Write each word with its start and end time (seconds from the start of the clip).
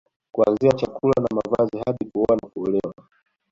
Kuanzia 0.31 0.71
chakula 0.77 1.13
na 1.21 1.27
mavazi 1.35 1.79
hadi 1.85 2.05
kuoa 2.05 2.39
au 2.43 2.49
kuolewa 2.49 2.93